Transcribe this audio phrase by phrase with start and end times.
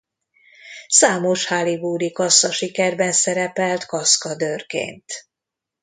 [0.87, 5.25] Számos hollywoodi kasszasikerben szerepelt kaszkadőrként.